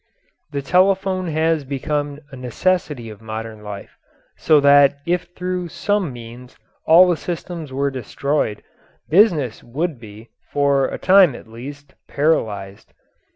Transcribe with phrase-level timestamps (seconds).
[0.49, 3.99] The telephone has become a necessity of modern life,
[4.35, 8.63] so that if through some means all the systems were destroyed
[9.09, 12.95] business would be, for a time at least, paralysed.